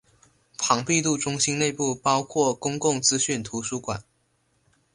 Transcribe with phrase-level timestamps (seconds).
[0.57, 4.03] 庞毕度中心内部包括公共资讯图书馆。